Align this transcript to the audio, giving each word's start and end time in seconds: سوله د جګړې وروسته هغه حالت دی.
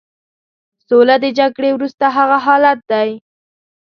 سوله 0.87 1.15
د 1.23 1.25
جګړې 1.39 1.69
وروسته 1.73 2.05
هغه 2.17 2.37
حالت 2.45 2.79
دی. 2.91 3.09